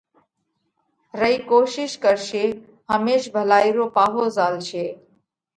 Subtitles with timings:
[1.21, 2.43] رئي ڪوشِيش ڪرشي۔
[2.91, 4.85] هميش ڀلائِي رو پاهو زهالشي